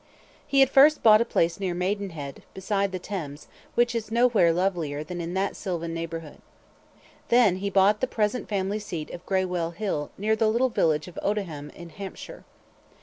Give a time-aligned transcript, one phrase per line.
[0.47, 5.03] He had first bought a place near Maidenhead, beside the Thames, which is nowhere lovelier
[5.03, 6.39] than in that sylvan neighbourhood.
[7.29, 11.19] Then he bought the present family seat of Greywill Hill near the little village of
[11.21, 12.43] Odiham in Hampshire.